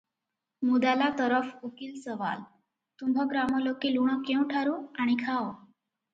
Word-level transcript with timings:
ମୁଦାଲା 0.69 1.09
ତରଫ 1.19 1.51
ଉକୀଲ 1.69 1.99
ସୱାଲ- 2.05 2.41
ତୁମ୍ଭ 3.03 3.27
ଗ୍ରାମ 3.35 3.61
ଲୋକେ 3.67 3.93
ଲୁଣ 3.99 4.19
କେଉଁଠାରୁ 4.31 4.77
ଆଣି 5.05 5.21
ଖାଅ? 5.25 5.39